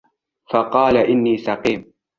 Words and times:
فقال 0.51 0.97
إني 0.97 1.37
سقيم 1.37 1.93